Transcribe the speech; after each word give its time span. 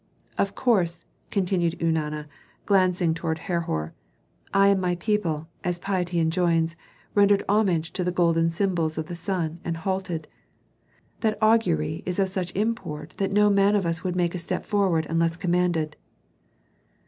"Of 0.35 0.55
course," 0.55 1.05
continued 1.29 1.77
Eunana, 1.77 2.25
glancing 2.65 3.13
toward 3.13 3.37
Herhor, 3.37 3.93
"I 4.51 4.69
and 4.69 4.81
my 4.81 4.95
people, 4.95 5.47
as 5.63 5.77
piety 5.77 6.17
enjoins, 6.19 6.75
rendered 7.13 7.43
homage 7.47 7.93
to 7.93 8.03
the 8.03 8.11
golden 8.11 8.49
symbols 8.49 8.97
of 8.97 9.05
the 9.05 9.15
sun, 9.15 9.59
and 9.63 9.77
halted. 9.77 10.27
That 11.19 11.37
augury 11.39 12.01
is 12.03 12.17
of 12.17 12.29
such 12.29 12.51
import 12.55 13.13
that 13.17 13.31
no 13.31 13.51
man 13.51 13.75
of 13.75 13.85
us 13.85 14.03
would 14.03 14.15
make 14.15 14.33
a 14.33 14.39
step 14.39 14.65
forward 14.65 15.05
unless 15.07 15.37
commanded." 15.37 15.95